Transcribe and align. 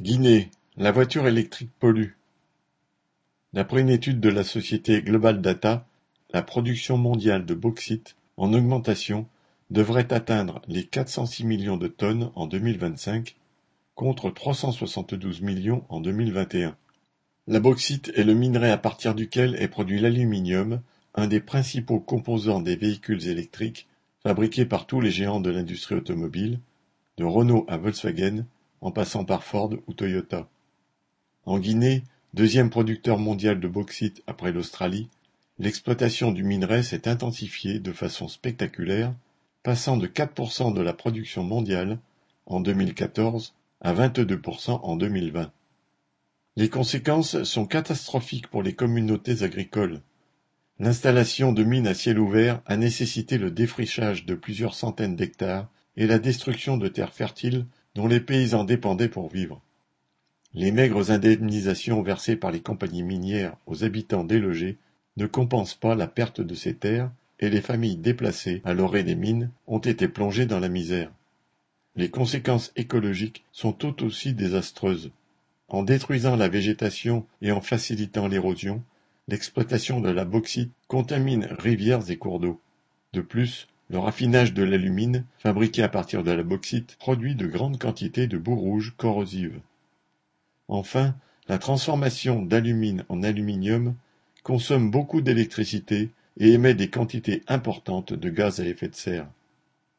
Guinée, 0.00 0.50
la 0.76 0.90
voiture 0.90 1.28
électrique 1.28 1.70
pollue. 1.78 2.14
D'après 3.52 3.80
une 3.80 3.90
étude 3.90 4.18
de 4.18 4.28
la 4.28 4.42
société 4.42 5.00
Global 5.02 5.40
Data, 5.40 5.86
la 6.32 6.42
production 6.42 6.98
mondiale 6.98 7.46
de 7.46 7.54
bauxite, 7.54 8.16
en 8.36 8.52
augmentation, 8.52 9.28
devrait 9.70 10.12
atteindre 10.12 10.60
les 10.66 10.84
406 10.84 11.44
millions 11.44 11.76
de 11.76 11.86
tonnes 11.86 12.32
en 12.34 12.48
2025 12.48 13.36
contre 13.94 14.30
372 14.30 15.42
millions 15.42 15.84
en 15.88 16.00
2021. 16.00 16.76
La 17.46 17.60
bauxite 17.60 18.10
est 18.16 18.24
le 18.24 18.34
minerai 18.34 18.72
à 18.72 18.78
partir 18.78 19.14
duquel 19.14 19.54
est 19.62 19.68
produit 19.68 20.00
l'aluminium, 20.00 20.82
un 21.14 21.28
des 21.28 21.40
principaux 21.40 22.00
composants 22.00 22.60
des 22.60 22.74
véhicules 22.74 23.28
électriques 23.28 23.86
fabriqués 24.24 24.66
par 24.66 24.88
tous 24.88 25.00
les 25.00 25.12
géants 25.12 25.40
de 25.40 25.50
l'industrie 25.50 25.94
automobile, 25.94 26.58
de 27.16 27.22
Renault 27.22 27.64
à 27.68 27.76
Volkswagen, 27.76 28.44
en 28.84 28.90
passant 28.90 29.24
par 29.24 29.42
Ford 29.42 29.70
ou 29.86 29.94
Toyota. 29.94 30.46
En 31.46 31.58
Guinée, 31.58 32.04
deuxième 32.34 32.68
producteur 32.68 33.18
mondial 33.18 33.58
de 33.58 33.66
bauxite 33.66 34.22
après 34.26 34.52
l'Australie, 34.52 35.08
l'exploitation 35.58 36.32
du 36.32 36.44
minerai 36.44 36.82
s'est 36.82 37.08
intensifiée 37.08 37.80
de 37.80 37.92
façon 37.92 38.28
spectaculaire, 38.28 39.14
passant 39.62 39.96
de 39.96 40.06
4% 40.06 40.74
de 40.74 40.82
la 40.82 40.92
production 40.92 41.42
mondiale 41.42 41.98
en 42.44 42.60
2014 42.60 43.54
à 43.80 43.94
22% 43.94 44.80
en 44.82 44.96
2020. 44.96 45.50
Les 46.56 46.68
conséquences 46.68 47.42
sont 47.42 47.64
catastrophiques 47.64 48.48
pour 48.48 48.62
les 48.62 48.74
communautés 48.74 49.42
agricoles. 49.42 50.02
L'installation 50.78 51.52
de 51.52 51.64
mines 51.64 51.86
à 51.86 51.94
ciel 51.94 52.18
ouvert 52.18 52.60
a 52.66 52.76
nécessité 52.76 53.38
le 53.38 53.50
défrichage 53.50 54.26
de 54.26 54.34
plusieurs 54.34 54.74
centaines 54.74 55.16
d'hectares 55.16 55.70
et 55.96 56.06
la 56.06 56.18
destruction 56.18 56.76
de 56.76 56.88
terres 56.88 57.14
fertiles 57.14 57.64
dont 57.94 58.06
les 58.06 58.20
paysans 58.20 58.64
dépendaient 58.64 59.08
pour 59.08 59.28
vivre. 59.28 59.60
Les 60.52 60.70
maigres 60.70 61.10
indemnisations 61.10 62.02
versées 62.02 62.36
par 62.36 62.50
les 62.50 62.60
compagnies 62.60 63.02
minières 63.02 63.56
aux 63.66 63.84
habitants 63.84 64.24
délogés 64.24 64.78
ne 65.16 65.26
compensent 65.26 65.74
pas 65.74 65.94
la 65.94 66.06
perte 66.06 66.40
de 66.40 66.54
ces 66.54 66.74
terres 66.74 67.10
et 67.40 67.50
les 67.50 67.60
familles 67.60 67.96
déplacées 67.96 68.62
à 68.64 68.74
l'orée 68.74 69.02
des 69.02 69.14
mines 69.14 69.50
ont 69.66 69.78
été 69.78 70.08
plongées 70.08 70.46
dans 70.46 70.60
la 70.60 70.68
misère. 70.68 71.10
Les 71.96 72.10
conséquences 72.10 72.72
écologiques 72.76 73.44
sont 73.52 73.72
tout 73.72 74.04
aussi 74.04 74.34
désastreuses. 74.34 75.10
En 75.68 75.82
détruisant 75.82 76.36
la 76.36 76.48
végétation 76.48 77.26
et 77.42 77.52
en 77.52 77.60
facilitant 77.60 78.28
l'érosion, 78.28 78.82
l'exploitation 79.28 80.00
de 80.00 80.10
la 80.10 80.24
bauxite 80.24 80.72
contamine 80.88 81.48
rivières 81.58 82.10
et 82.10 82.16
cours 82.16 82.40
d'eau. 82.40 82.60
De 83.12 83.20
plus, 83.20 83.68
le 83.90 83.98
raffinage 83.98 84.54
de 84.54 84.62
l'alumine, 84.62 85.24
fabriqué 85.38 85.82
à 85.82 85.88
partir 85.88 86.22
de 86.22 86.30
la 86.30 86.42
bauxite, 86.42 86.96
produit 86.98 87.34
de 87.34 87.46
grandes 87.46 87.78
quantités 87.78 88.26
de 88.26 88.38
boue 88.38 88.56
rouge 88.56 88.94
corrosive. 88.96 89.60
Enfin, 90.68 91.14
la 91.48 91.58
transformation 91.58 92.42
d'alumine 92.42 93.04
en 93.08 93.22
aluminium 93.22 93.94
consomme 94.42 94.90
beaucoup 94.90 95.20
d'électricité 95.20 96.10
et 96.38 96.52
émet 96.52 96.74
des 96.74 96.88
quantités 96.88 97.42
importantes 97.46 98.12
de 98.12 98.30
gaz 98.30 98.60
à 98.60 98.66
effet 98.66 98.88
de 98.88 98.94
serre. 98.94 99.28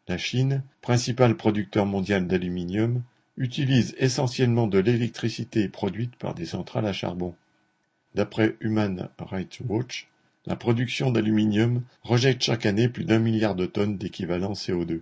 La 0.08 0.18
Chine, 0.18 0.64
principal 0.82 1.36
producteur 1.36 1.86
mondial 1.86 2.28
d'aluminium, 2.28 3.04
utilise 3.38 3.96
essentiellement 3.98 4.68
de 4.68 4.80
l'électricité 4.80 5.68
produite 5.68 6.16
par 6.16 6.34
des 6.36 6.46
centrales 6.46 6.86
à 6.86 6.94
charbon. 6.94 7.36
D'après 8.14 8.56
Human 8.62 9.10
Rights 9.20 9.60
Watch, 9.68 10.08
la 10.48 10.56
production 10.56 11.12
d'aluminium 11.12 11.84
rejette 12.04 12.44
chaque 12.44 12.66
année 12.66 12.88
plus 12.88 13.04
d'un 13.04 13.20
milliard 13.20 13.56
de 13.56 13.66
tonnes 13.66 13.98
d'équivalent 13.98 14.54
CO2. 14.54 15.02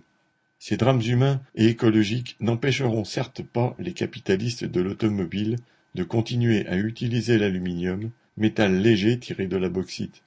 Ces 0.58 0.76
drames 0.76 1.02
humains 1.02 1.42
et 1.54 1.66
écologiques 1.66 2.36
n'empêcheront 2.40 3.04
certes 3.04 3.42
pas 3.42 3.76
les 3.78 3.92
capitalistes 3.92 4.64
de 4.64 4.80
l'automobile 4.80 5.56
de 5.94 6.02
continuer 6.02 6.66
à 6.66 6.76
utiliser 6.76 7.38
l'aluminium, 7.38 8.10
métal 8.36 8.80
léger 8.80 9.18
tiré 9.18 9.46
de 9.46 9.56
la 9.56 9.68
bauxite. 9.68 10.22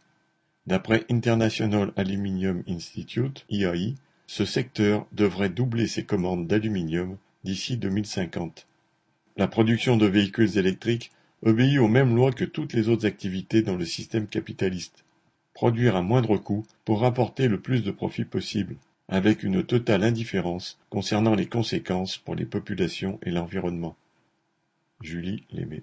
D'après 0.68 1.06
International 1.10 1.92
Aluminium 1.96 2.62
Institute, 2.68 3.46
IAI, 3.50 3.96
ce 4.28 4.46
secteur 4.46 5.08
devrait 5.14 5.50
doubler 5.50 5.88
ses 5.88 6.04
commandes 6.04 6.46
d'aluminium 6.46 7.18
d'ici 7.44 7.78
2050. 7.78 8.68
La 9.38 9.48
production 9.48 9.98
de 9.98 10.06
véhicules 10.06 10.58
électriques 10.58 11.12
obéit 11.42 11.80
aux 11.80 11.88
mêmes 11.88 12.16
lois 12.16 12.32
que 12.32 12.46
toutes 12.46 12.74
les 12.74 12.90
autres 12.90 13.06
activités 13.06 13.62
dans 13.62 13.76
le 13.76 13.86
système 13.86 14.28
capitaliste 14.28 15.06
produire 15.58 15.96
à 15.96 16.04
moindre 16.04 16.38
coût 16.38 16.68
pour 16.86 17.02
rapporter 17.02 17.48
le 17.48 17.60
plus 17.60 17.82
de 17.82 17.90
profit 17.90 18.26
possible, 18.26 18.76
avec 19.10 19.42
une 19.42 19.64
totale 19.64 20.04
indifférence 20.04 20.78
concernant 20.92 21.34
les 21.34 21.48
conséquences 21.48 22.20
pour 22.20 22.36
les 22.36 22.46
populations 22.46 23.18
et 23.24 23.32
l'environnement. 23.32 23.96
Julie 25.02 25.46
Lémé 25.50 25.82